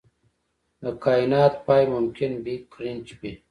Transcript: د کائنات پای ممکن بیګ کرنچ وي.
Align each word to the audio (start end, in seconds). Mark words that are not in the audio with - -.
د 0.81 0.83
کائنات 1.03 1.53
پای 1.65 1.83
ممکن 1.93 2.31
بیګ 2.43 2.61
کرنچ 2.73 3.07
وي. 3.19 3.31